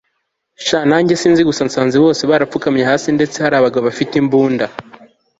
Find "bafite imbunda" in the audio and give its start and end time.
3.87-4.65